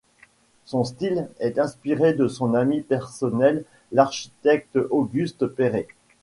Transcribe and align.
Son 0.65 0.83
style 0.83 1.29
est 1.39 1.59
inspiré 1.59 2.15
de 2.15 2.27
son 2.27 2.55
ami 2.55 2.81
personnel 2.81 3.65
l'architecte 3.91 4.79
Auguste 4.89 5.45
Perret. 5.45 5.89